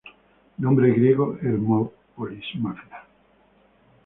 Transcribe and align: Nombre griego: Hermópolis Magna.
Nombre 0.57 0.89
griego: 0.95 1.37
Hermópolis 1.43 2.43
Magna. 2.55 3.03